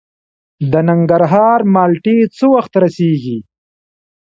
[0.71, 3.37] د ننګرهار مالټې څه وخت رسیږي؟